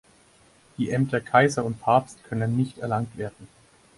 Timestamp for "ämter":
0.89-1.21